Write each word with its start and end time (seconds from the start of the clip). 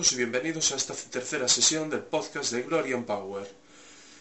Y 0.00 0.16
bienvenidos 0.16 0.72
a 0.72 0.76
esta 0.76 0.94
tercera 0.94 1.46
sesión 1.46 1.90
del 1.90 2.00
podcast 2.00 2.52
de 2.52 2.62
Glory 2.62 2.94
Power. 3.02 3.46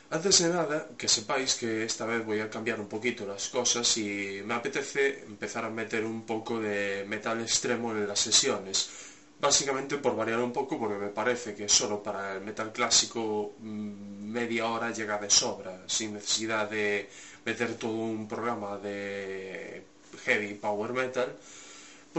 Antes 0.09 0.44
de 0.44 0.49
nada, 0.49 0.89
que 0.97 1.08
sepáis 1.08 1.55
que 1.55 1.86
esta 1.86 2.05
vez 2.05 2.25
voy 2.25 2.41
a 2.41 2.49
cambiar 2.49 2.81
un 2.81 2.89
poquito 2.89 3.25
las 3.25 3.47
cosas 3.47 3.97
y 3.97 4.41
me 4.44 4.55
apetece 4.55 5.23
empezar 5.23 5.63
a 5.63 5.69
meter 5.69 6.03
un 6.03 6.23
poco 6.25 6.59
de 6.59 7.05
metal 7.08 7.39
extremo 7.39 7.91
en 7.94 8.05
las 8.09 8.19
sesiones. 8.19 8.89
Básicamente 9.39 9.95
por 9.97 10.17
variar 10.17 10.41
un 10.41 10.52
poco, 10.52 10.77
porque 10.77 10.97
me 10.97 11.11
parece 11.11 11.55
que 11.55 11.69
solo 11.69 12.03
para 12.03 12.33
el 12.33 12.41
metal 12.41 12.73
clásico 12.73 13.53
mm, 13.59 14.31
media 14.31 14.67
hora 14.67 14.91
llega 14.91 15.17
de 15.17 15.30
sobra, 15.30 15.83
sin 15.88 16.14
necesidad 16.14 16.69
de 16.69 17.09
meter 17.45 17.75
todo 17.75 17.93
un 17.93 18.27
programa 18.27 18.77
de 18.80 19.86
heavy 20.25 20.55
power 20.55 20.91
metal 20.91 21.38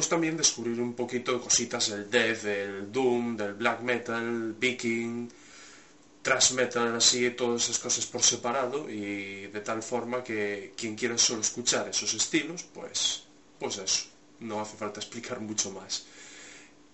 pues 0.00 0.08
también 0.08 0.34
descubrir 0.34 0.80
un 0.80 0.94
poquito 0.94 1.38
cositas 1.38 1.90
del 1.90 2.08
death, 2.10 2.38
del 2.42 2.90
doom, 2.90 3.36
del 3.36 3.52
black 3.52 3.82
metal, 3.82 4.54
viking, 4.58 5.28
thrash 6.22 6.52
metal, 6.52 6.94
así, 6.96 7.30
todas 7.32 7.64
esas 7.64 7.78
cosas 7.78 8.06
por 8.06 8.22
separado 8.22 8.88
y 8.90 9.48
de 9.48 9.60
tal 9.60 9.82
forma 9.82 10.22
que 10.24 10.72
quien 10.76 10.94
quiera 10.96 11.18
solo 11.18 11.42
escuchar 11.42 11.88
esos 11.88 12.14
estilos, 12.14 12.64
pues, 12.72 13.22
pues 13.58 13.76
eso, 13.78 14.04
no 14.40 14.60
hace 14.60 14.76
falta 14.76 15.00
explicar 15.00 15.40
mucho 15.40 15.70
más. 15.70 16.02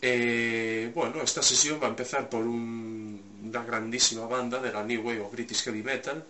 Eh, 0.03 0.91
bueno, 0.95 1.23
esta 1.23 1.43
sesión 1.43 1.81
va 1.81 1.87
a 1.87 1.91
empezar 1.91 2.29
por 2.29 2.45
un- 2.47 3.23
una 3.45 3.63
grandísima 3.65 4.27
banda 4.27 4.61
de 4.61 4.73
la 4.73 4.83
New 4.83 5.01
Wave 5.03 5.21
o 5.21 5.31
British 5.31 5.63
Heavy 5.63 5.83
Metal, 5.83 6.25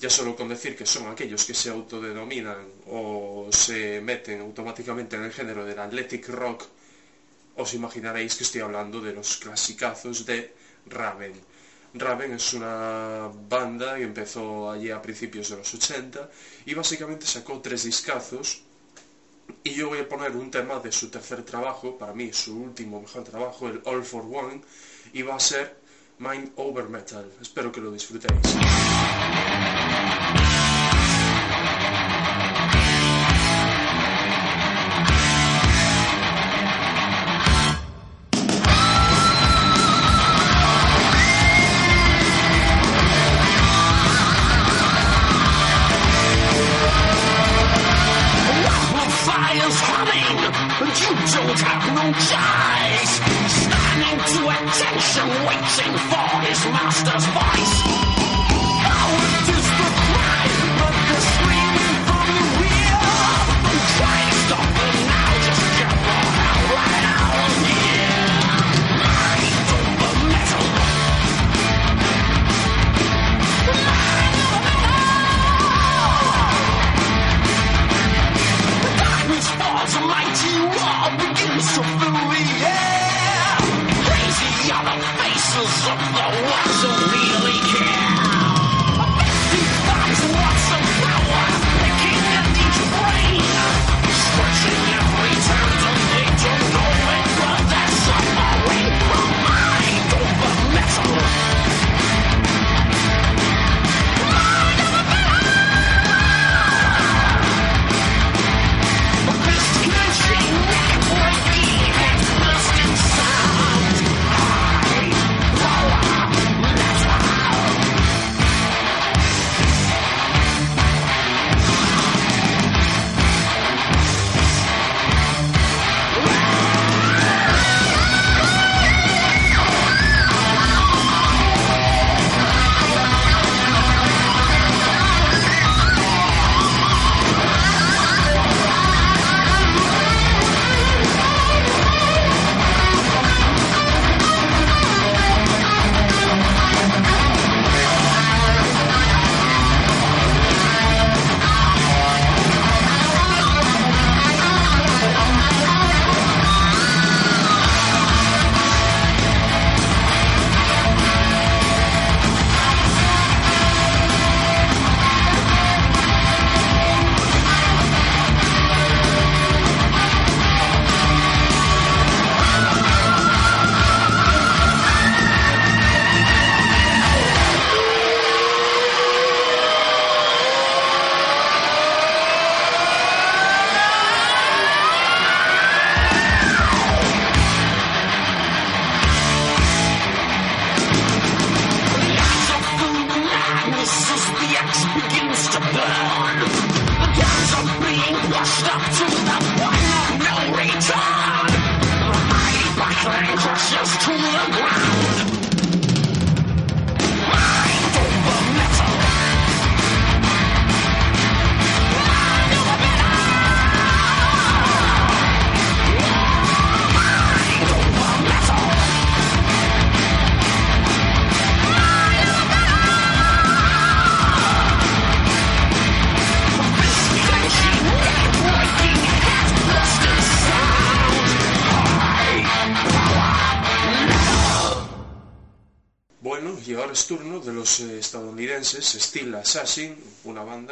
ya 0.00 0.08
solo 0.08 0.34
con 0.34 0.48
decir 0.48 0.74
que 0.74 0.86
son 0.86 1.08
aquellos 1.08 1.44
que 1.44 1.52
se 1.52 1.68
autodenominan 1.68 2.66
o 2.88 3.48
se 3.52 4.00
meten 4.00 4.40
automáticamente 4.40 5.16
en 5.16 5.24
el 5.24 5.32
género 5.32 5.64
del 5.64 5.78
athletic 5.78 6.28
rock, 6.30 6.64
os 7.56 7.74
imaginaréis 7.74 8.34
que 8.34 8.44
estoy 8.44 8.62
hablando 8.62 9.00
de 9.00 9.12
los 9.12 9.36
clasicazos 9.36 10.24
de 10.24 10.54
Raven. 10.86 11.34
Raven 11.92 12.32
es 12.32 12.54
una 12.54 13.30
banda 13.48 13.96
que 13.96 14.04
empezó 14.04 14.70
allí 14.70 14.90
a 14.90 15.02
principios 15.02 15.50
de 15.50 15.56
los 15.56 15.74
80 15.74 16.30
y 16.64 16.72
básicamente 16.72 17.26
sacó 17.26 17.60
tres 17.60 17.84
discazos 17.84 18.62
y 19.64 19.74
yo 19.74 19.88
voy 19.88 19.98
a 19.98 20.08
poner 20.08 20.30
un 20.32 20.50
tema 20.50 20.78
de 20.78 20.92
su 20.92 21.10
tercer 21.10 21.42
trabajo, 21.42 21.98
para 21.98 22.14
mí 22.14 22.32
su 22.32 22.56
último 22.56 23.02
mejor 23.02 23.24
trabajo, 23.24 23.68
el 23.68 23.82
All 23.84 24.04
for 24.04 24.24
One, 24.24 24.62
y 25.12 25.22
va 25.22 25.34
a 25.34 25.40
ser 25.40 25.79
Mind 26.20 26.52
Over 26.56 26.86
Metal. 26.90 27.24
Espero 27.40 27.72
que 27.72 27.80
lo 27.80 27.90
disfrutéis. 27.90 28.30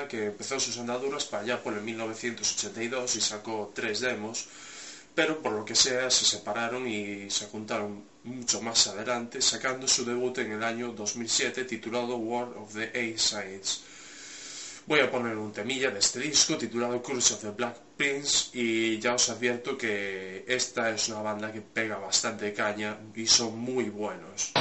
que 0.09 0.27
empezó 0.27 0.59
sus 0.59 0.79
andaduras 0.79 1.25
para 1.27 1.43
allá 1.43 1.63
por 1.63 1.75
el 1.75 1.83
1982 1.83 3.17
y 3.17 3.21
sacó 3.21 3.73
tres 3.75 4.01
demos, 4.01 4.49
pero 5.15 5.43
por 5.43 5.53
lo 5.53 5.65
que 5.65 5.75
sea 5.75 6.11
se 6.11 6.25
separaron 6.25 6.89
y 6.89 7.31
se 7.31 7.47
juntaron 7.47 8.05
mucho 8.25 8.61
más 8.61 8.87
adelante, 8.89 9.41
sacando 9.41 9.87
su 9.87 10.05
debut 10.05 10.39
en 10.39 10.53
el 10.53 10.65
año 10.65 10.93
2007 10.93 11.65
titulado 11.65 12.17
War 12.17 12.49
of 12.57 12.75
the 12.75 12.89
A-Sides. 12.89 13.83
Voy 14.87 15.01
a 15.01 15.11
poner 15.11 15.37
un 15.37 15.53
temilla 15.53 15.91
de 15.91 15.99
este 15.99 16.19
disco 16.19 16.57
titulado 16.57 17.03
Curse 17.03 17.35
of 17.35 17.41
the 17.43 17.51
Black 17.51 17.77
Prince 17.97 18.49
y 18.55 18.99
ya 18.99 19.15
os 19.15 19.29
advierto 19.29 19.77
que 19.77 20.45
esta 20.49 20.89
es 20.91 21.09
una 21.11 21.21
banda 21.21 21.53
que 21.53 21.61
pega 21.61 21.99
bastante 21.99 22.55
caña 22.55 22.97
y 23.15 23.27
son 23.27 23.59
muy 23.59 23.91
buenos. 23.91 24.53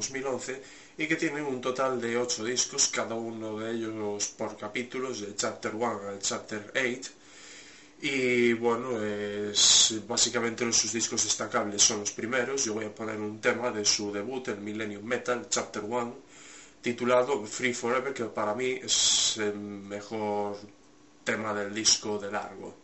2011 0.00 0.62
y 0.98 1.06
que 1.06 1.16
tienen 1.16 1.44
un 1.44 1.60
total 1.60 2.00
de 2.00 2.16
8 2.16 2.44
discos, 2.44 2.88
cada 2.88 3.14
uno 3.14 3.58
de 3.58 3.72
ellos 3.72 4.28
por 4.36 4.56
capítulos, 4.56 5.20
de 5.20 5.36
Chapter 5.36 5.74
1 5.74 6.08
al 6.08 6.18
Chapter 6.18 6.72
8. 6.74 7.10
Y 8.02 8.54
bueno, 8.54 9.02
es, 9.02 10.00
básicamente 10.08 10.64
los, 10.64 10.76
sus 10.76 10.92
discos 10.92 11.22
destacables 11.24 11.82
son 11.82 12.00
los 12.00 12.12
primeros. 12.12 12.64
Yo 12.64 12.74
voy 12.74 12.86
a 12.86 12.94
poner 12.94 13.16
un 13.16 13.40
tema 13.40 13.70
de 13.70 13.84
su 13.84 14.10
debut, 14.10 14.48
el 14.48 14.60
Millennium 14.60 15.04
Metal, 15.04 15.46
Chapter 15.48 15.82
1, 15.84 16.16
titulado 16.80 17.44
Free 17.44 17.74
Forever, 17.74 18.14
que 18.14 18.24
para 18.24 18.54
mí 18.54 18.80
es 18.82 19.36
el 19.36 19.54
mejor 19.54 20.56
tema 21.24 21.52
del 21.52 21.74
disco 21.74 22.18
de 22.18 22.32
largo. 22.32 22.74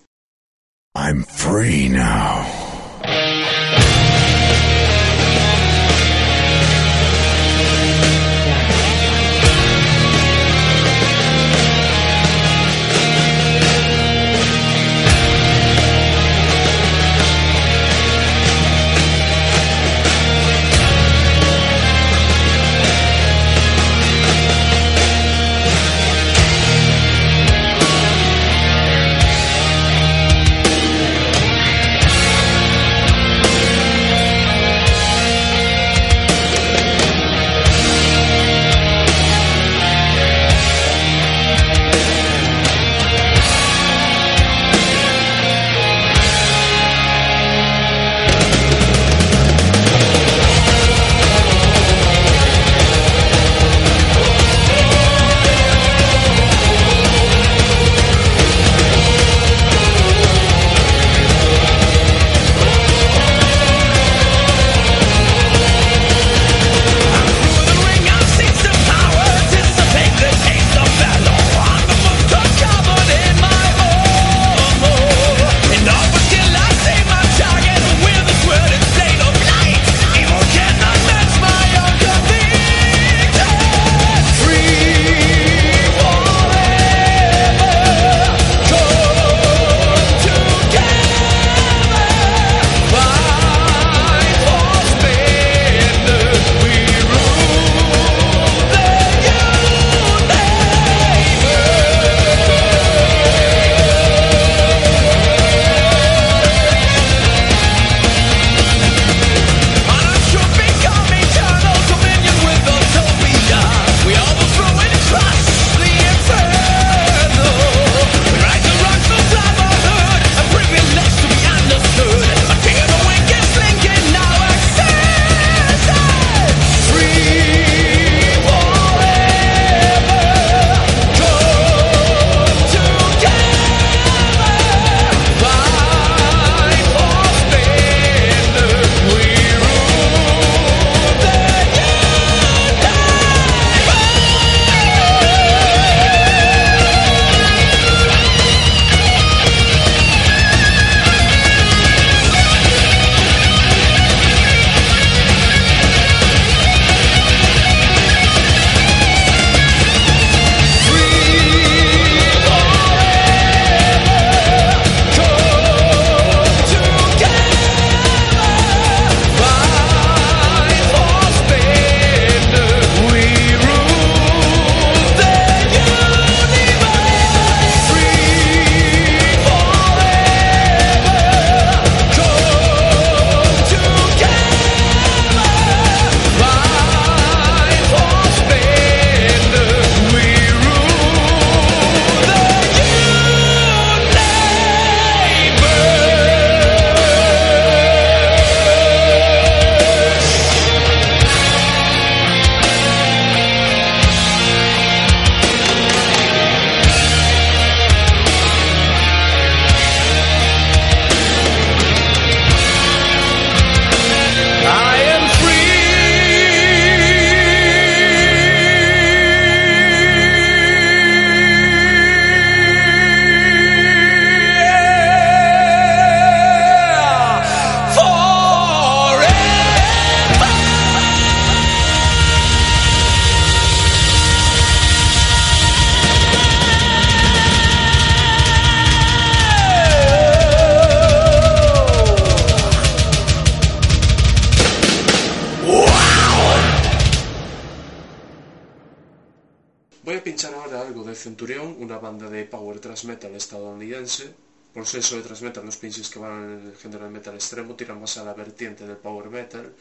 proceso 254.96 255.16
de 255.16 255.22
thrash 255.28 255.42
metal 255.42 255.64
nos 255.64 255.76
pinches 255.76 256.08
que 256.08 256.18
van 256.18 256.72
el 256.72 256.76
género 256.80 257.04
de 257.04 257.10
metal 257.10 257.34
extremo 257.34 257.74
tiran 257.76 258.00
más 258.00 258.16
a 258.16 258.24
la 258.24 258.32
vertiente 258.32 258.86
del 258.86 258.96
power 258.96 259.28
metal 259.28 259.74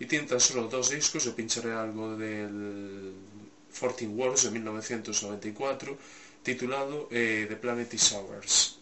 y 0.00 0.06
tienen 0.06 0.26
tan 0.26 0.40
solo 0.40 0.66
dos 0.66 0.90
discos, 0.90 1.24
yo 1.24 1.34
pincharé 1.34 1.72
algo 1.72 2.16
del 2.16 3.14
14 3.72 4.08
Wars 4.08 4.42
de 4.42 4.50
1994 4.50 5.96
titulado 6.42 7.08
eh, 7.12 7.46
The 7.48 7.54
Planet 7.54 7.94
is 7.94 8.12
Ours. 8.12 8.78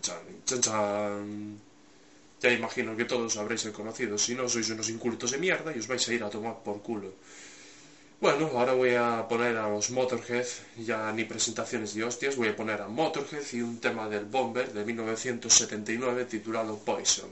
chan, 0.00 1.58
Ya 2.42 2.50
imagino 2.50 2.96
que 2.96 3.04
todos 3.04 3.36
habréis 3.36 3.68
conocido, 3.68 4.16
si 4.16 4.34
no 4.34 4.48
sois 4.48 4.70
unos 4.70 4.88
incultos 4.88 5.30
de 5.32 5.38
mierda 5.38 5.72
y 5.74 5.78
os 5.78 5.86
vais 5.86 6.08
a 6.08 6.12
ir 6.14 6.24
a 6.24 6.30
tomar 6.30 6.62
por 6.64 6.80
culo. 6.80 7.12
Bueno, 8.20 8.50
ahora 8.54 8.74
voy 8.74 8.94
a 8.94 9.26
poner 9.28 9.56
a 9.56 9.68
los 9.68 9.90
Motorhead, 9.90 10.46
ya 10.76 11.10
ni 11.12 11.24
presentaciones 11.24 11.94
de 11.94 12.04
hostias, 12.04 12.36
voy 12.36 12.48
a 12.48 12.56
poner 12.56 12.80
a 12.82 12.88
Motorhead 12.88 13.44
y 13.52 13.62
un 13.62 13.80
tema 13.80 14.08
del 14.08 14.26
Bomber 14.26 14.72
de 14.72 14.84
1979 14.84 16.26
titulado 16.26 16.78
Poison. 16.78 17.30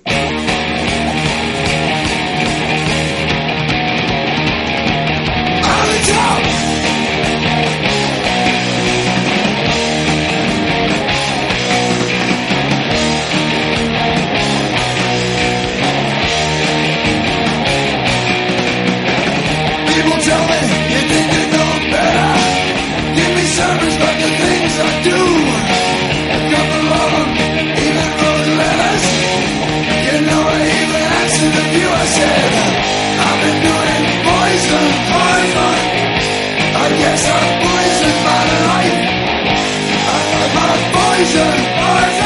nation. 41.18 42.17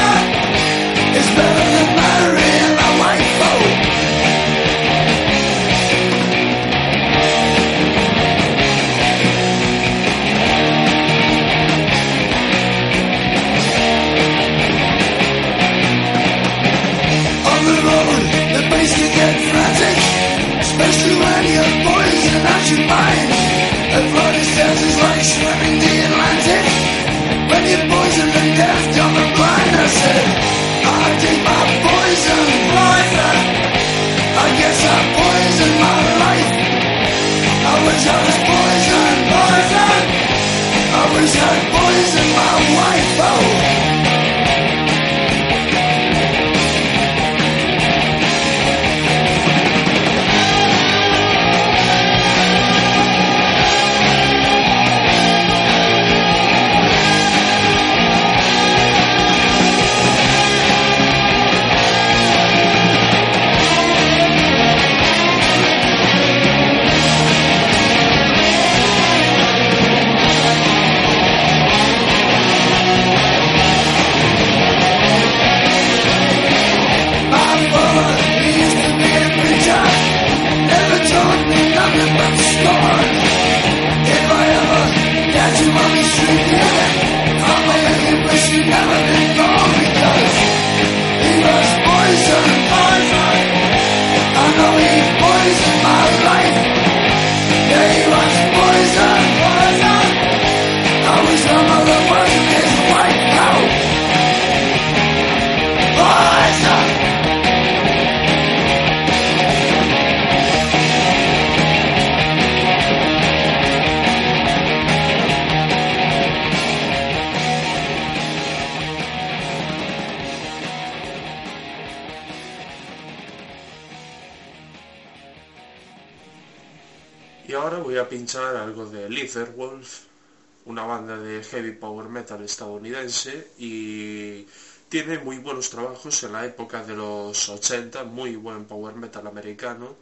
americano, 139.33 139.97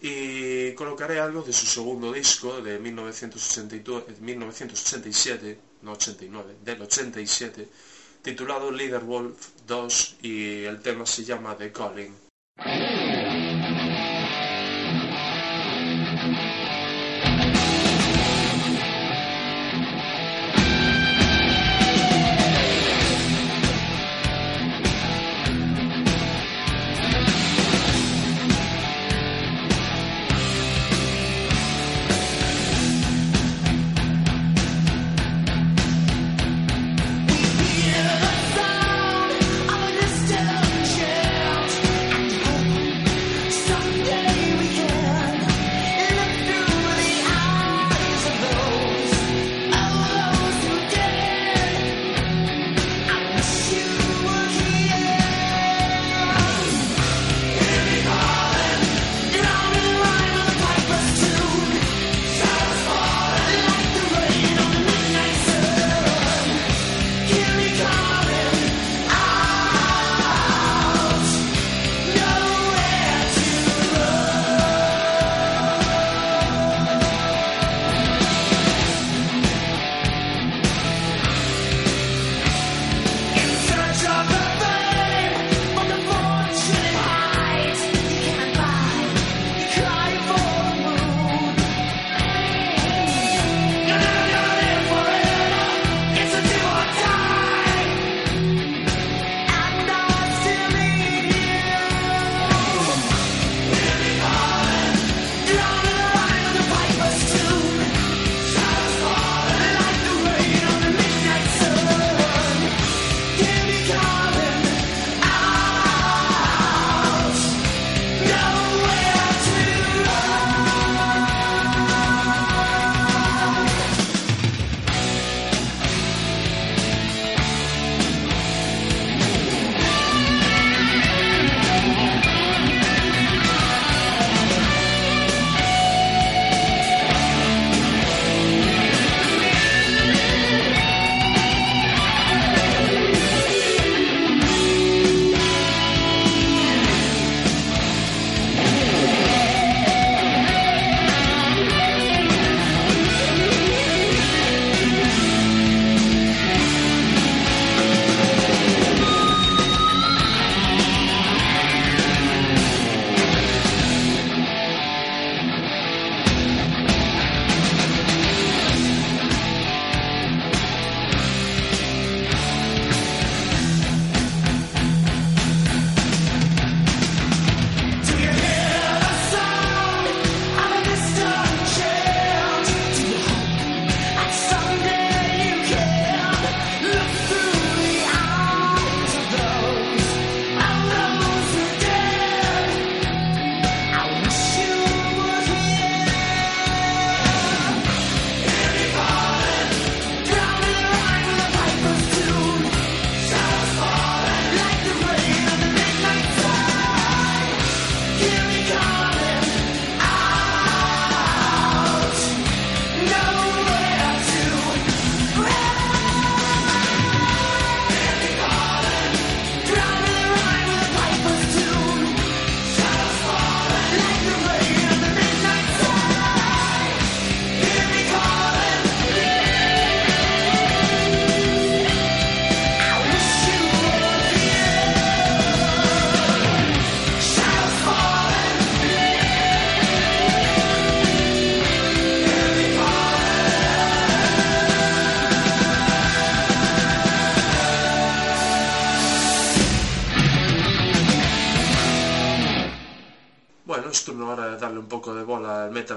y 0.00 0.72
colocaré 0.72 1.18
algo 1.18 1.42
de 1.42 1.52
su 1.52 1.66
segundo 1.66 2.12
disco 2.12 2.60
de 2.60 2.78
1982, 2.78 4.20
1987, 4.20 5.58
no 5.82 5.92
89, 5.92 6.56
del 6.64 6.82
87, 6.82 7.68
titulado 8.22 8.70
Leader 8.70 9.02
Wolf 9.02 9.48
2 9.66 10.16
y 10.22 10.64
el 10.64 10.80
tema 10.80 11.06
se 11.06 11.24
llama 11.24 11.56
The 11.56 11.72
Calling. 11.72 12.25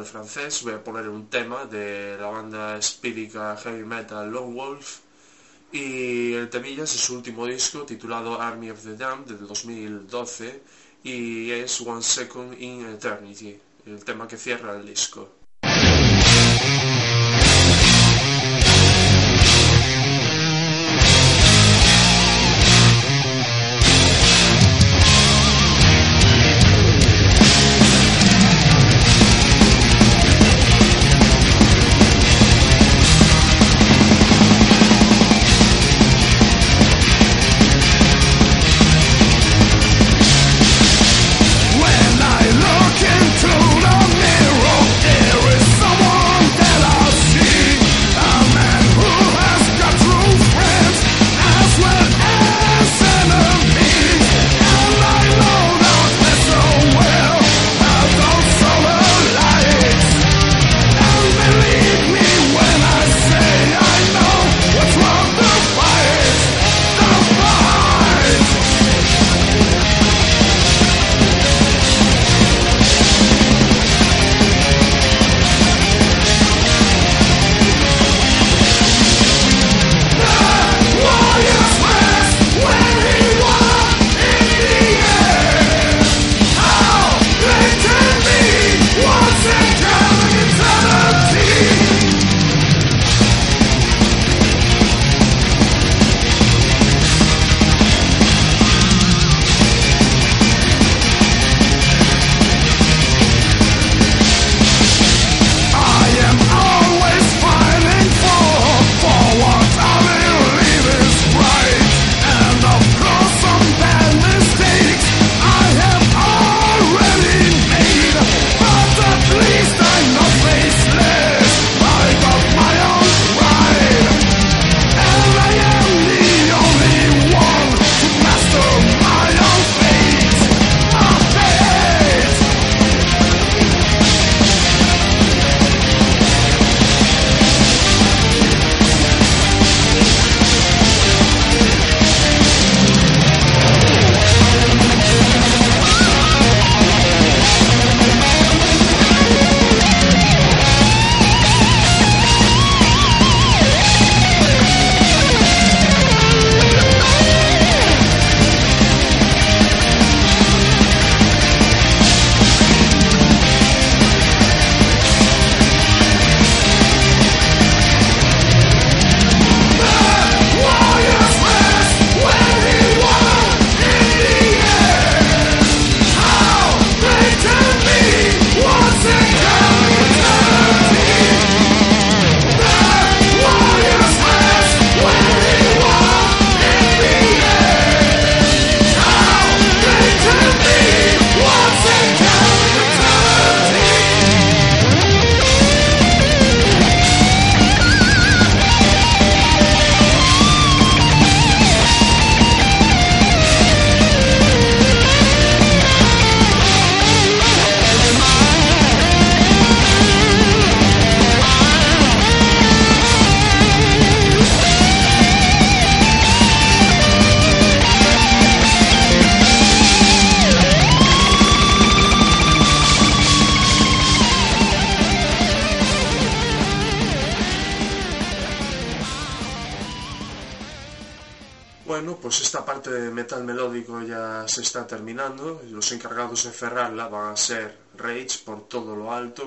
Francés. 0.09 0.61
Voy 0.63 0.73
a 0.73 0.83
poner 0.83 1.07
un 1.09 1.27
tema 1.27 1.65
de 1.65 2.17
la 2.19 2.27
banda 2.27 2.77
espírica 2.77 3.55
heavy 3.57 3.83
metal 3.83 4.29
Lone 4.29 4.53
Wolf. 4.53 4.99
Y 5.71 6.33
el 6.33 6.49
temilla 6.49 6.83
es 6.83 6.89
su 6.89 7.15
último 7.15 7.45
disco 7.45 7.83
titulado 7.83 8.41
Army 8.41 8.71
of 8.71 8.83
the 8.83 8.95
Damned 8.95 9.27
de 9.27 9.37
2012 9.37 10.61
y 11.03 11.51
es 11.51 11.79
One 11.81 12.01
Second 12.01 12.59
in 12.59 12.85
Eternity, 12.87 13.57
el 13.85 14.03
tema 14.03 14.27
que 14.27 14.37
cierra 14.37 14.75
el 14.75 14.85
disco. 14.85 15.38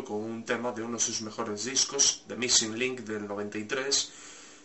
Con 0.05 0.19
un 0.19 0.45
tema 0.45 0.73
de 0.73 0.83
uno 0.83 0.97
de 0.97 1.03
sus 1.03 1.23
mejores 1.23 1.65
discos, 1.65 2.25
The 2.29 2.37
Missing 2.37 2.79
Link 2.79 3.01
del 3.01 3.27
93, 3.27 4.13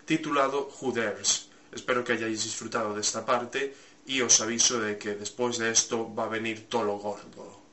titulado 0.05 0.69
Who 0.79 0.91
Dares. 0.91 1.49
Espero 1.71 2.03
que 2.03 2.13
hayáis 2.13 2.43
disfrutado 2.43 2.93
de 2.93 3.01
esta 3.01 3.25
parte 3.25 3.73
y 4.05 4.21
os 4.21 4.39
aviso 4.41 4.79
de 4.79 4.97
que 4.97 5.15
después 5.15 5.57
de 5.57 5.71
esto 5.71 6.13
va 6.13 6.23
a 6.25 6.29
venir 6.29 6.67
todo 6.69 6.83
lo 6.83 6.97
gordo. 6.97 7.63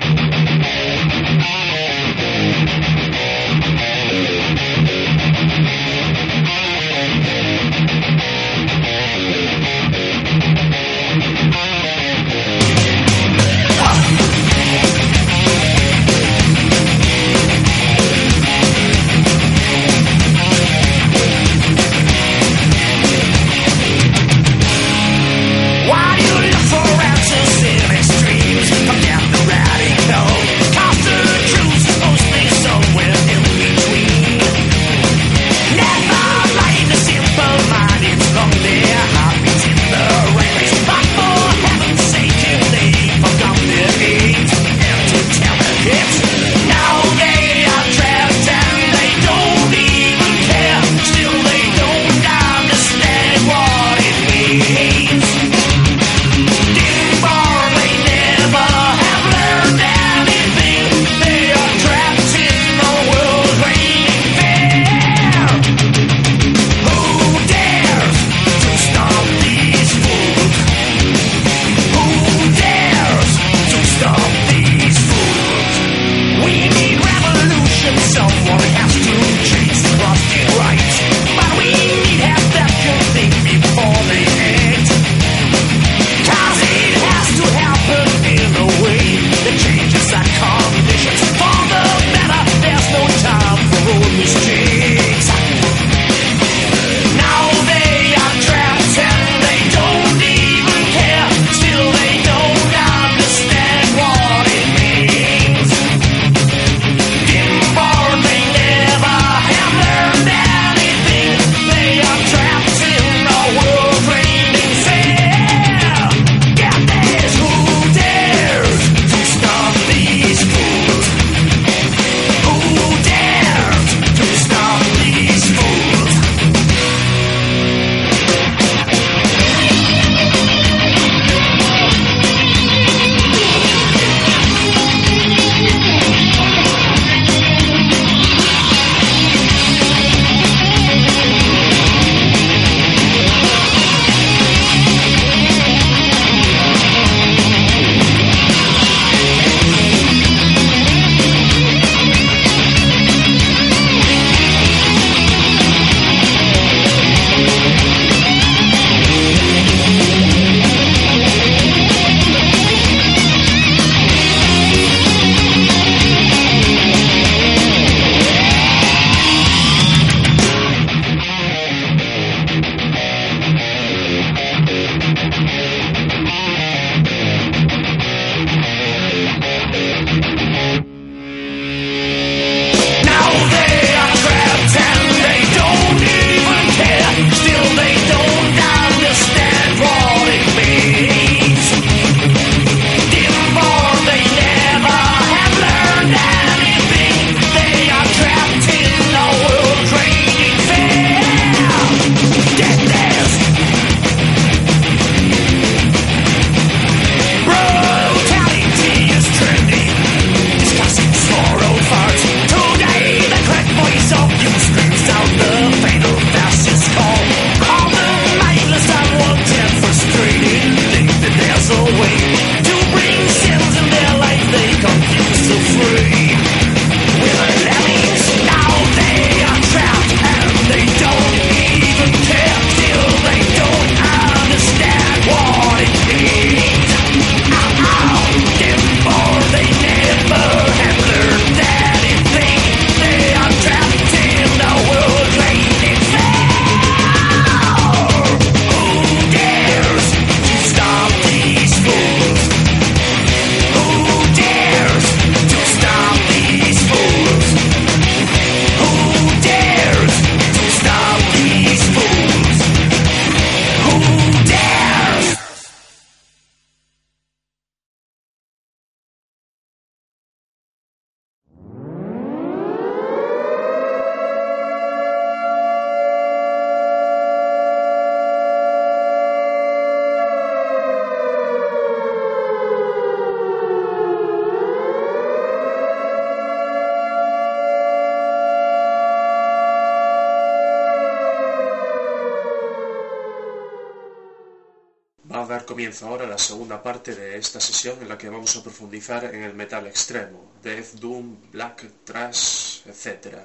Dar 295.75 295.81
comienzo 295.81 296.06
ahora 296.06 296.27
la 296.27 296.38
segunda 296.38 296.81
parte 296.81 297.16
de 297.16 297.37
esta 297.37 297.58
sesión 297.58 297.98
en 298.00 298.08
la 298.08 298.16
que 298.16 298.29
vamos 298.29 298.56
a 298.56 298.62
profundizar 298.62 299.25
en 299.35 299.42
el 299.42 299.54
metal 299.54 299.88
extremo, 299.88 300.52
Death, 300.62 301.00
Doom, 301.00 301.50
Black, 301.50 301.87
Trash, 302.04 302.87
etc. 302.87 303.38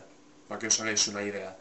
Para 0.47 0.59
que 0.59 0.67
os 0.67 0.80
hagáis 0.80 1.07
una 1.07 1.23
idea. 1.23 1.57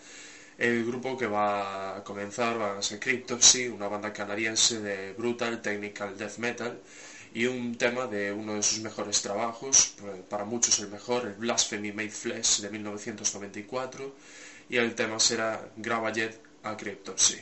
El 0.58 0.84
grupo 0.84 1.16
que 1.16 1.26
va 1.26 1.96
a 1.96 2.04
comenzar 2.04 2.60
va 2.60 2.78
a 2.78 2.82
ser 2.82 3.00
Cryptopsy, 3.00 3.68
una 3.68 3.88
banda 3.88 4.12
canadiense 4.12 4.80
de 4.80 5.14
brutal 5.14 5.62
technical 5.62 6.18
death 6.18 6.36
metal 6.36 6.78
y 7.32 7.46
un 7.46 7.78
tema 7.78 8.06
de 8.06 8.30
uno 8.30 8.54
de 8.54 8.62
sus 8.62 8.80
mejores 8.80 9.22
trabajos, 9.22 9.94
para 10.28 10.44
muchos 10.44 10.78
el 10.80 10.88
mejor, 10.88 11.24
el 11.24 11.32
Blasphemy 11.32 11.92
Made 11.92 12.10
Flesh 12.10 12.60
de 12.60 12.68
1994 12.68 14.14
y 14.68 14.76
el 14.76 14.94
tema 14.94 15.18
será 15.18 15.66
Gravajet 15.78 16.38
a 16.62 16.76
Cryptopsy. 16.76 17.38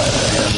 Yeah. 0.00 0.49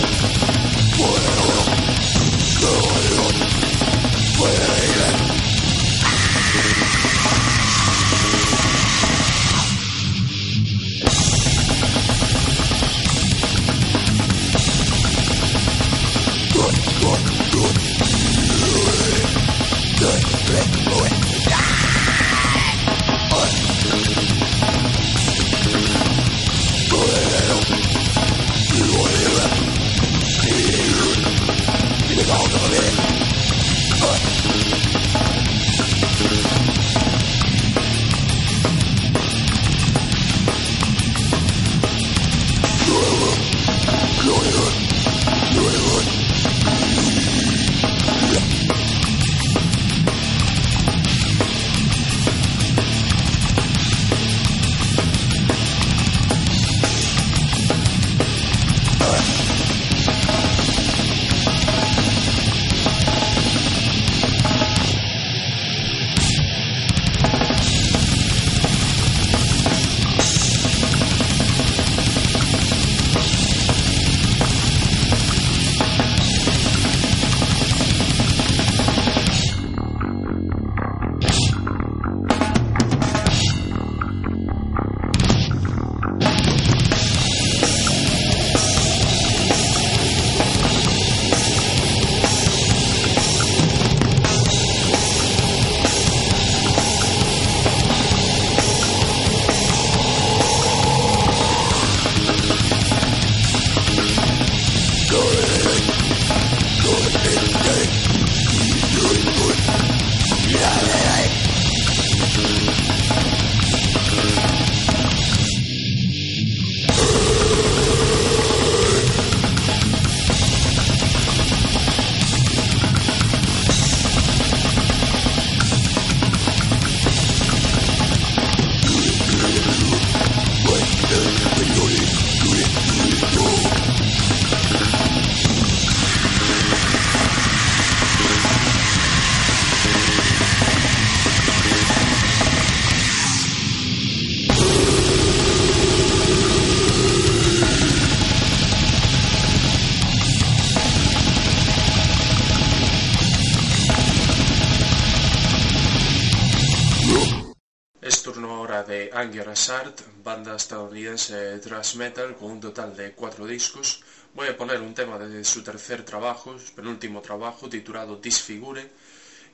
Anger 159.22 159.50
Asart, 159.50 160.00
banda 160.24 160.56
estadounidense 160.56 161.36
de 161.36 161.60
thrash 161.60 161.94
metal 161.94 162.34
con 162.34 162.50
un 162.50 162.60
total 162.60 162.96
de 162.96 163.12
cuatro 163.12 163.46
discos. 163.46 164.02
Voy 164.34 164.48
a 164.48 164.56
poner 164.56 164.80
un 164.80 164.94
tema 164.94 165.16
de 165.16 165.44
su 165.44 165.62
tercer 165.62 166.04
trabajo, 166.04 166.58
su 166.58 166.72
penúltimo 166.74 167.20
trabajo, 167.20 167.68
titulado 167.68 168.16
Disfigure, 168.16 168.90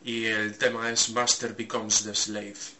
y 0.03 0.25
el 0.25 0.57
tema 0.57 0.91
es 0.91 1.11
Master 1.11 1.53
Becomes 1.53 2.03
the 2.03 2.15
Slave. 2.15 2.78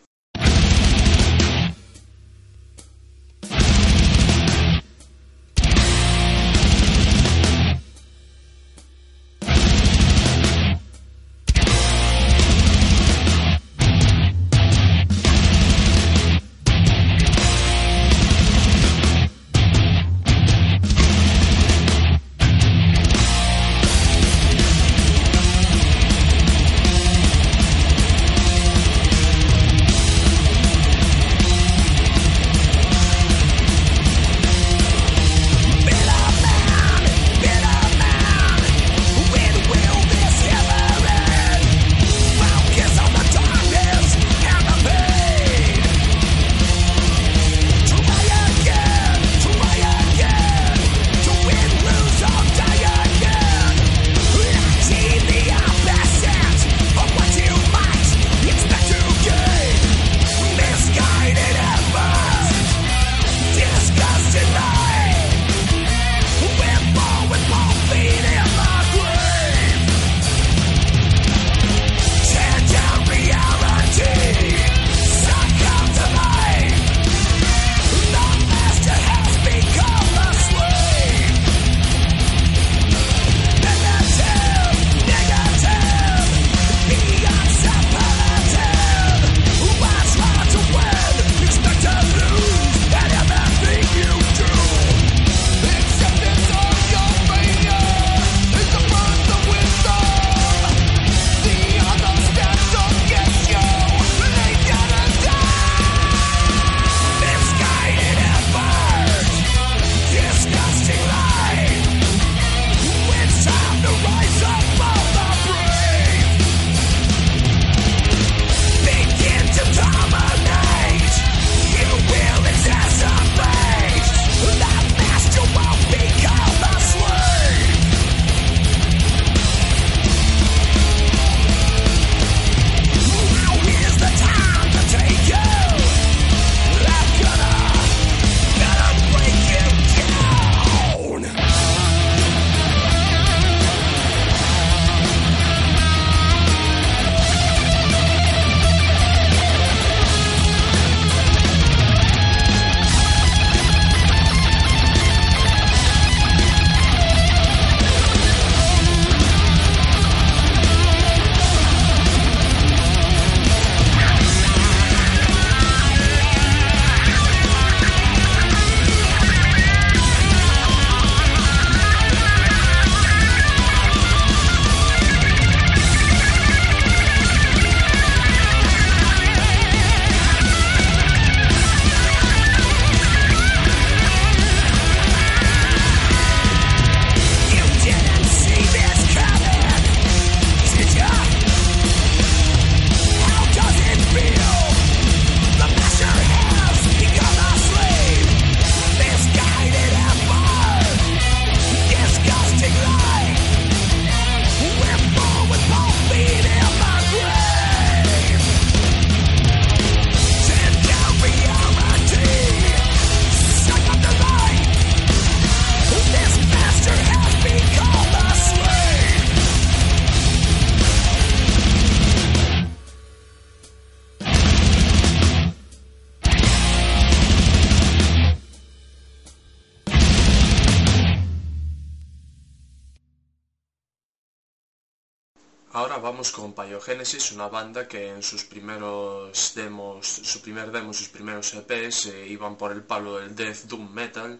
Vamos 236.29 236.55
con 236.55 236.67
Pyogenesis, 236.67 237.33
una 237.33 237.49
banda 237.49 237.89
que 237.89 238.11
en 238.11 238.23
sus 238.23 238.45
primeros 238.45 239.55
demos, 239.55 240.07
su 240.07 240.43
primer 240.43 240.71
demo, 240.71 240.93
sus 240.93 241.09
primeros 241.09 241.55
EPs 241.55 242.07
eh, 242.07 242.27
iban 242.29 242.57
por 242.59 242.71
el 242.73 242.83
palo 242.83 243.19
del 243.19 243.35
death 243.35 243.65
doom 243.65 243.91
metal 243.91 244.39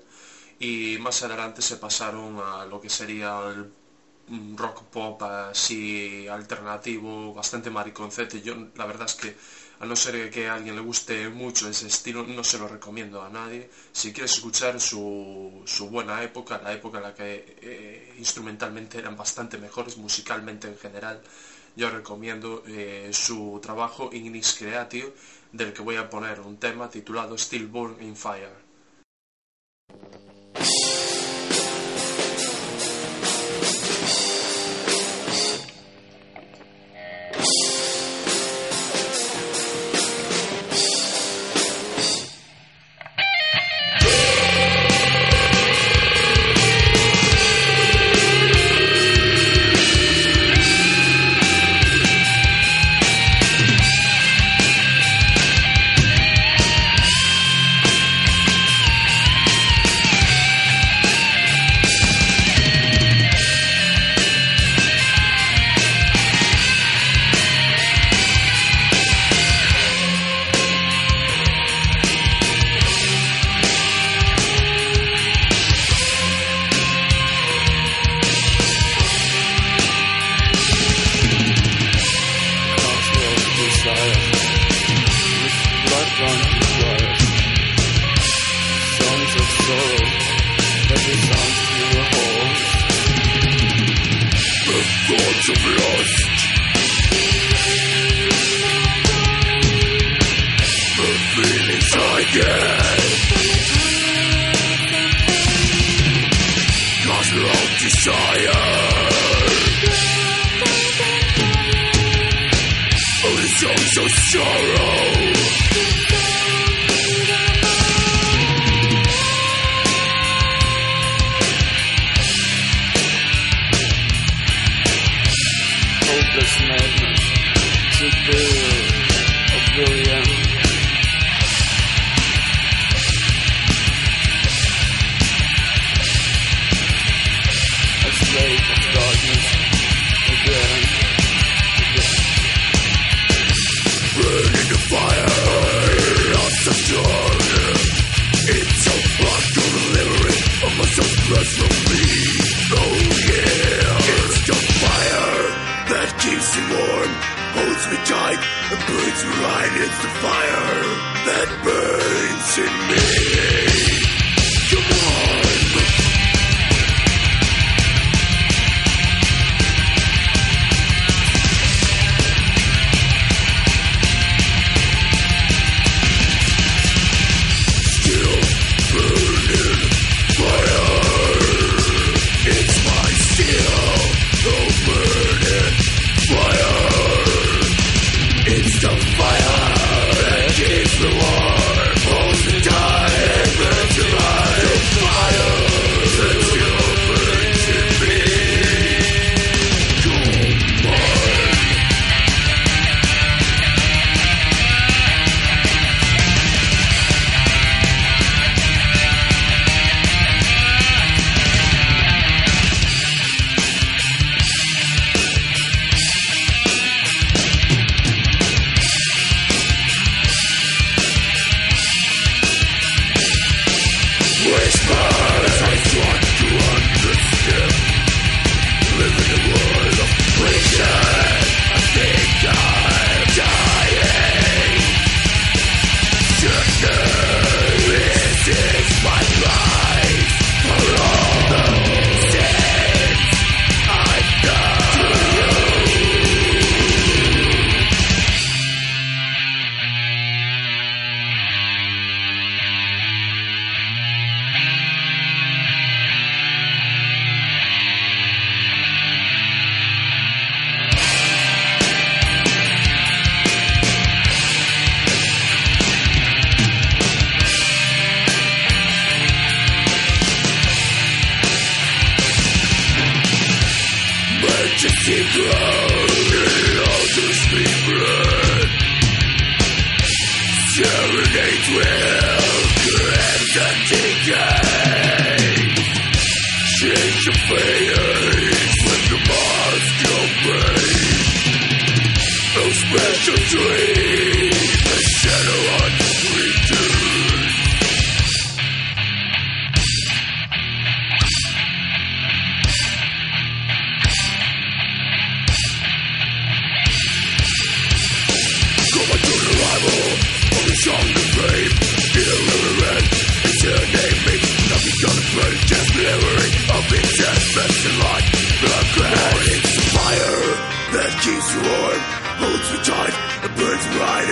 y 0.61 0.99
más 1.01 1.23
adelante 1.23 1.63
se 1.63 1.77
pasaron 1.77 2.41
a 2.41 2.67
lo 2.67 2.79
que 2.79 2.91
sería 2.91 3.41
el 3.49 3.73
rock 4.55 4.83
pop 4.91 5.23
así 5.23 6.29
alternativo, 6.29 7.33
bastante 7.33 7.71
mariconcete. 7.71 8.43
Yo 8.43 8.55
la 8.75 8.85
verdad 8.85 9.07
es 9.07 9.15
que 9.15 9.37
a 9.81 9.87
no 9.87 9.97
ser 9.97 10.31
que 10.31 10.49
a 10.49 10.55
alguien 10.57 10.75
le 10.77 10.83
guste 10.83 11.29
mucho 11.31 11.71
ese 11.71 11.87
estilo, 11.87 12.25
no 12.25 12.45
se 12.45 12.59
lo 12.59 12.69
recomiendo 12.69 13.23
a 13.23 13.31
nadie. 13.31 13.71
Si 13.93 14.13
quieres 14.13 14.33
escuchar 14.35 14.81
su, 14.81 15.63
su 15.65 15.89
buena 15.89 16.23
época, 16.23 16.61
la 16.63 16.73
época 16.73 16.99
en 16.99 17.05
la 17.05 17.15
que 17.15 17.57
eh, 17.63 18.15
instrumentalmente 18.19 18.99
eran 18.99 19.17
bastante 19.17 19.57
mejores, 19.57 19.97
musicalmente 19.97 20.67
en 20.69 20.77
general, 20.77 21.23
yo 21.79 21.91
recomiendo 21.91 22.65
eh, 22.67 23.11
su 23.13 23.61
trabajo 23.63 24.11
Ignis 24.13 24.57
Creatio, 24.59 25.15
del 25.53 25.73
que 25.73 25.81
voy 25.81 25.95
a 25.95 26.11
poner 26.11 26.41
un 26.41 26.57
tema 26.59 26.91
titulado 26.91 27.39
Stillborn 27.39 28.03
in 28.03 28.17
Fire. 28.17 28.51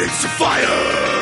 It's 0.09 0.23
a 0.23 0.29
fire. 0.29 1.16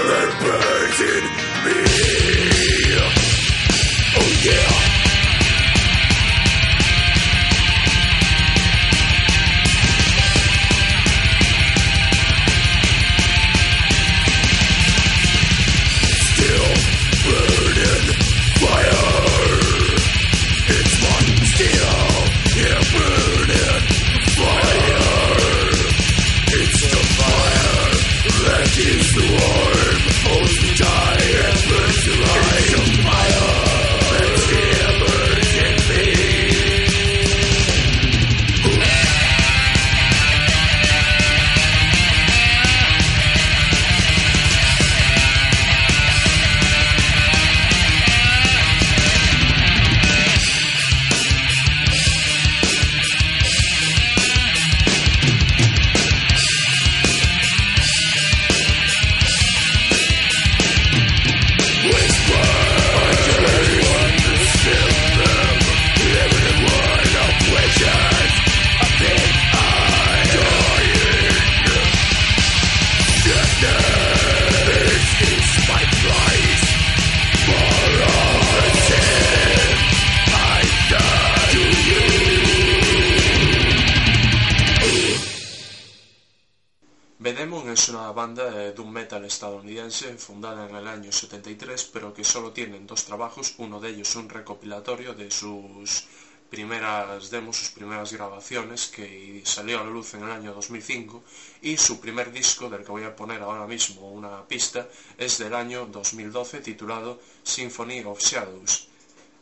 pero 91.92 92.12
que 92.14 92.24
solo 92.24 92.52
tienen 92.52 92.86
dos 92.86 93.04
trabajos, 93.04 93.54
uno 93.58 93.80
de 93.80 93.90
ellos 93.90 94.14
un 94.16 94.28
recopilatorio 94.28 95.14
de 95.14 95.30
sus 95.30 96.04
primeras 96.50 97.30
demos, 97.30 97.56
sus 97.56 97.70
primeras 97.70 98.12
grabaciones, 98.12 98.86
que 98.86 99.42
salió 99.44 99.80
a 99.80 99.84
la 99.84 99.90
luz 99.90 100.14
en 100.14 100.22
el 100.22 100.30
año 100.30 100.54
2005, 100.54 101.22
y 101.62 101.76
su 101.76 102.00
primer 102.00 102.30
disco, 102.30 102.68
del 102.68 102.84
que 102.84 102.92
voy 102.92 103.04
a 103.04 103.16
poner 103.16 103.42
ahora 103.42 103.66
mismo 103.66 104.08
una 104.10 104.46
pista, 104.46 104.86
es 105.18 105.38
del 105.38 105.54
año 105.54 105.86
2012, 105.86 106.60
titulado 106.60 107.20
Symphony 107.42 108.00
of 108.04 108.20
Shadows. 108.20 108.88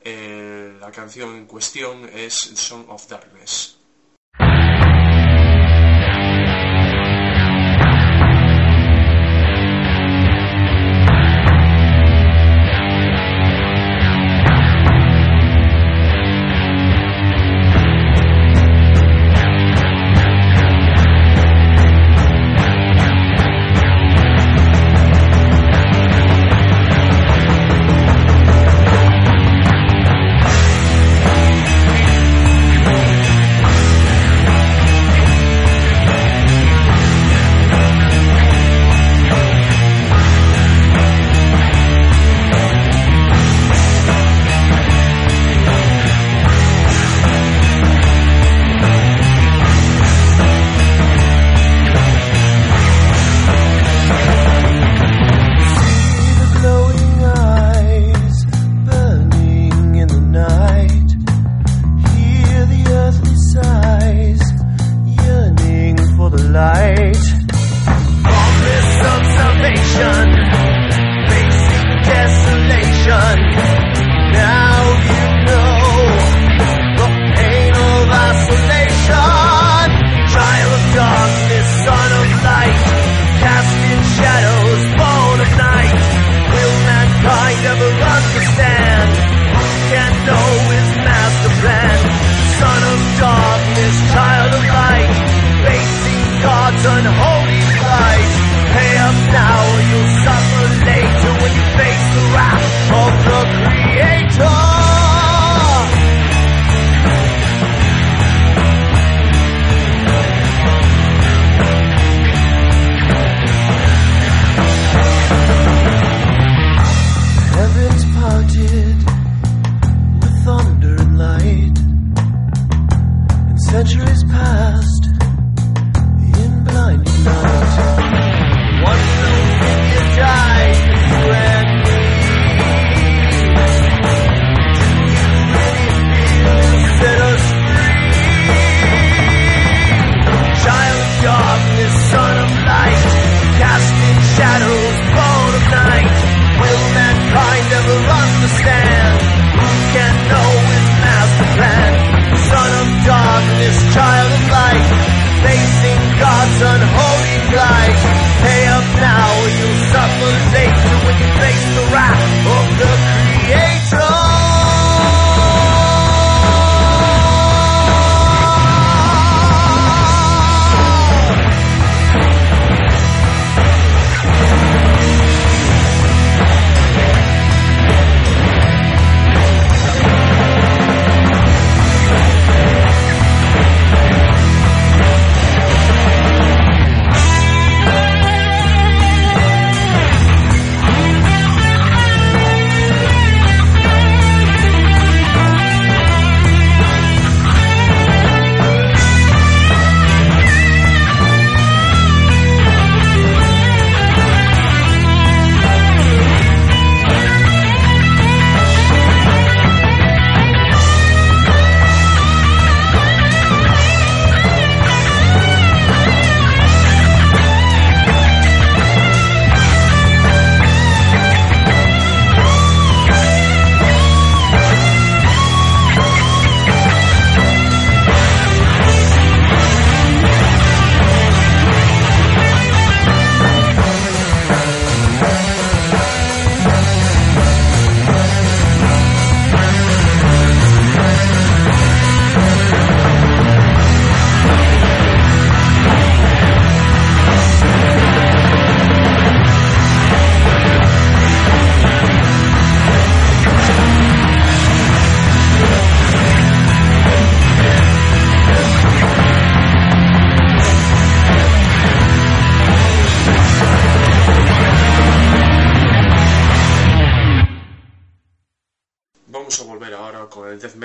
Eh, 0.05 0.77
la 0.81 0.91
canción 0.91 1.37
en 1.37 1.47
cuestión 1.47 2.09
es 2.09 2.35
Song 2.35 2.89
of 2.89 3.07
Darkness. 3.09 3.82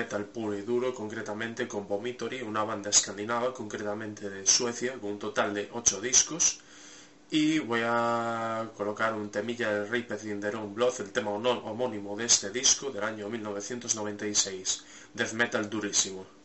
Metal 0.08 0.26
puro 0.26 0.58
y 0.58 0.62
duro, 0.62 0.93
concretamente 0.93 1.68
con 1.68 1.86
Vomitory, 1.86 2.41
una 2.41 2.64
banda 2.64 2.89
escandinava, 2.89 3.53
concretamente 3.53 4.30
de 4.30 4.47
Suecia, 4.47 4.93
con 4.93 5.12
un 5.12 5.20
total 5.20 5.53
de 5.53 5.68
8 5.74 5.99
discos. 5.99 6.60
Y 7.30 7.60
voy 7.60 7.82
a 7.84 8.70
colocar 8.78 9.14
un 9.14 9.30
temilla 9.30 9.70
de 9.74 9.86
Raped 9.86 10.24
in 10.24 10.39
Blood, 10.74 11.01
el 11.01 11.12
tema 11.12 11.32
homónimo 11.32 12.16
de 12.16 12.24
este 12.24 12.51
disco 12.51 12.89
del 12.89 13.03
año 13.03 13.28
1996, 13.28 14.86
death 15.14 15.34
metal 15.34 15.70
durísimo. 15.70 16.37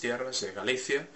Tierras, 0.00 0.40
de 0.40 0.52
Galicia, 0.52 1.08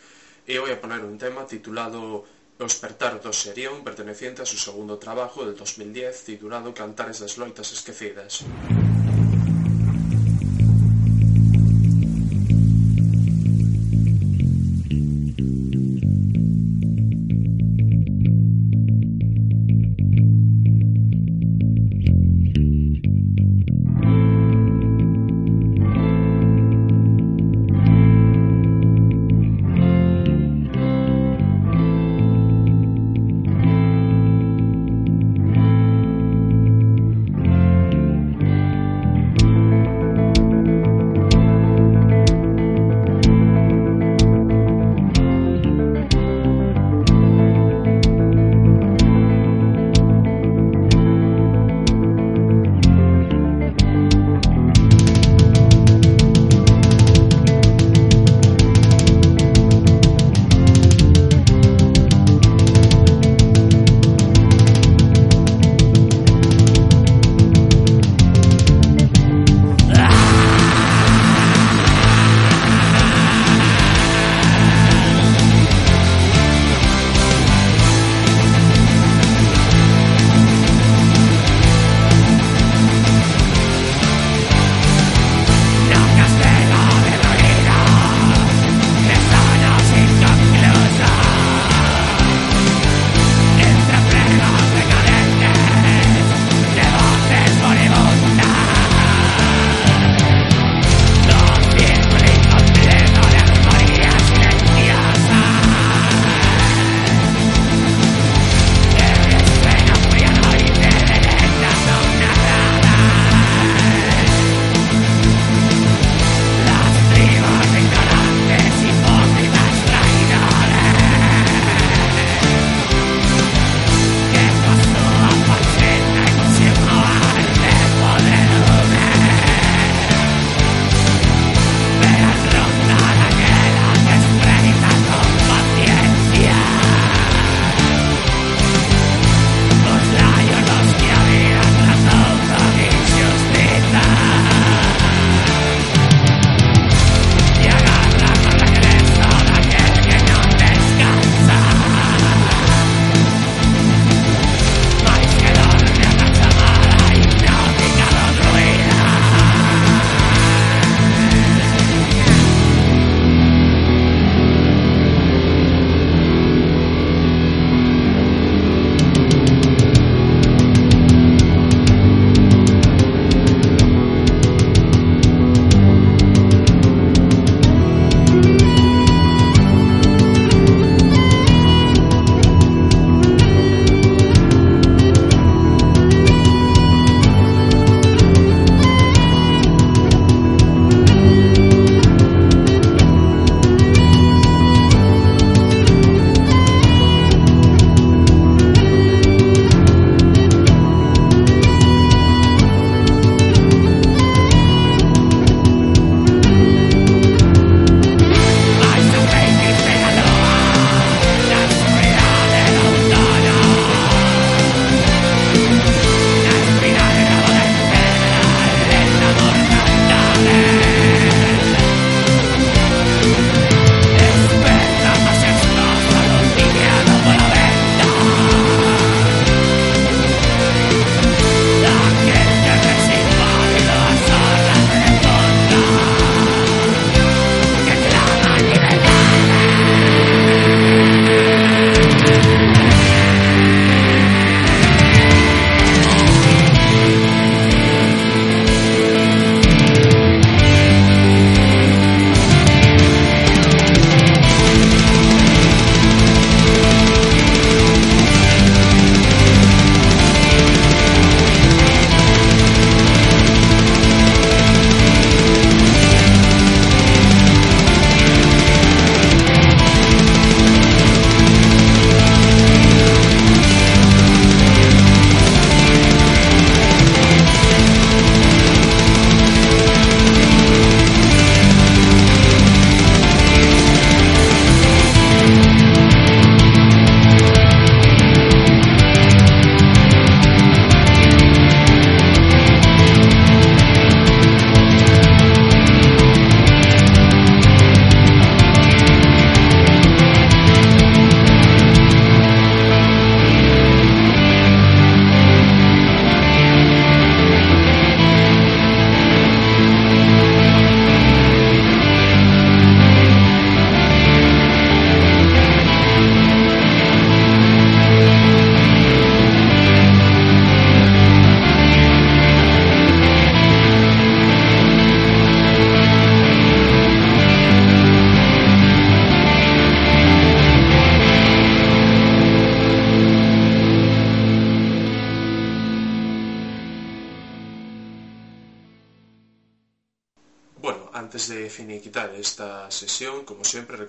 y 0.46 0.58
voy 0.58 0.70
a 0.70 0.80
poner 0.80 1.04
un 1.04 1.18
tema 1.18 1.46
titulado 1.46 2.24
O 2.58 2.64
Espertar 2.64 3.20
do 3.22 3.32
Serión, 3.32 3.84
perteneciente 3.84 4.42
a 4.42 4.46
su 4.46 4.58
segundo 4.58 4.98
trabajo 4.98 5.46
del 5.46 5.56
2010, 5.56 6.24
titulado 6.24 6.74
Cantares 6.74 7.20
das 7.20 7.38
loitas 7.40 7.72
esquecidas. 7.72 8.44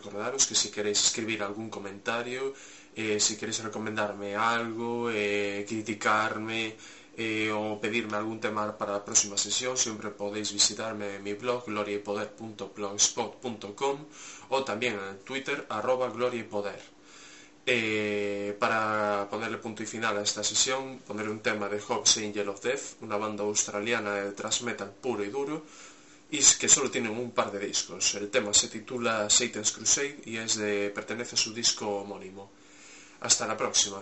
recordaros 0.02 0.47
que 0.47 0.56
si 0.56 0.72
queréis 0.74 1.06
escribir 1.06 1.43
algún 1.43 1.70
comentario, 1.70 2.56
eh, 2.95 3.20
si 3.20 3.38
queréis 3.38 3.64
recomendarme 3.64 4.36
algo, 4.36 5.12
eh, 5.12 5.64
criticarme 5.70 6.76
eh, 7.16 7.52
o 7.54 7.80
pedirme 7.80 8.18
algún 8.18 8.39
tema 8.39 8.76
para 8.78 8.93
la 8.93 9.06
próxima 9.06 9.38
sesión, 9.38 9.78
siempre 9.78 10.10
podéis 10.10 10.52
visitarme 10.52 11.16
en 11.16 11.24
mi 11.24 11.34
blog 11.34 11.66
gloriaypoder.blogspot.com 11.68 13.97
o 14.49 14.64
también 14.64 14.95
en 14.95 15.20
Twitter 15.20 15.68
arroba 15.70 16.10
gloriaypoder. 16.10 16.82
Eh, 17.64 18.58
para 18.60 19.28
ponerle 19.30 19.58
punto 19.58 19.84
y 19.84 19.86
final 19.86 20.18
a 20.18 20.24
esta 20.24 20.43
sesión, 20.43 20.97
pondré 21.06 21.30
un 21.30 21.41
tema 21.41 21.70
de 21.70 21.80
Hobbs 21.80 22.18
e 22.18 22.26
Angel 22.26 22.49
of 22.49 22.60
Death, 22.64 22.97
una 23.02 23.18
banda 23.18 23.43
australiana 23.43 24.16
de 24.16 24.32
thrash 24.32 24.64
metal 24.64 24.89
puro 24.89 25.24
y 25.24 25.30
duro, 25.30 25.64
y 26.32 26.39
que 26.59 26.69
solo 26.69 26.89
tienen 26.89 27.11
un 27.11 27.32
par 27.32 27.51
de 27.51 27.59
discos. 27.59 28.15
El 28.15 28.29
tema 28.29 28.53
se 28.53 28.69
titula 28.69 29.29
Satan's 29.29 29.73
Crusade 29.73 30.21
y 30.25 30.38
es 30.38 30.55
de, 30.55 30.89
pertenece 30.89 31.36
a 31.36 31.38
su 31.38 31.53
disco 31.53 31.88
homónimo. 31.88 32.51
Hasta 33.19 33.45
la 33.45 33.57
próxima. 33.57 34.01